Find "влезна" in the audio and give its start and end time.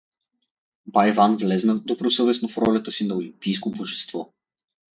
1.37-1.79